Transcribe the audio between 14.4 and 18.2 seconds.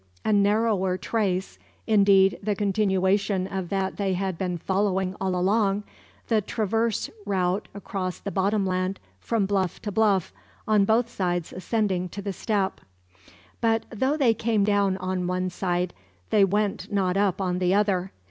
down on one side, they went not up on the other.